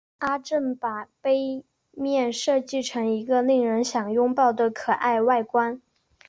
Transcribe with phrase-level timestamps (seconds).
[0.17, 5.79] 阿正把杯面设计成一个令人想拥抱的可爱外观。